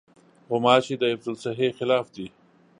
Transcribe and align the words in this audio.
غوماشې 0.49 0.95
د 0.97 1.03
حفظالصحې 1.11 1.69
خلاف 1.77 2.05
دي. 2.15 2.27